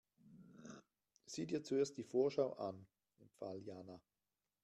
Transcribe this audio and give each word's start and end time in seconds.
Sieh 1.27 1.45
dir 1.45 1.63
zuerst 1.63 1.95
die 1.95 2.03
Vorschau 2.03 2.53
an, 2.53 2.87
empfahl 3.19 3.61
Jana. 3.61 4.01